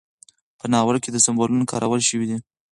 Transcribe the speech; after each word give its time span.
په 0.59 0.65
ناول 0.73 0.97
کې 1.03 1.23
سمبولونه 1.25 1.65
کارول 1.71 2.01
شوي 2.09 2.25
دي. 2.29 2.37